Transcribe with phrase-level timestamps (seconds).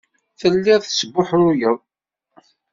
[0.39, 1.77] Telliḍ tesbuḥruyeḍ.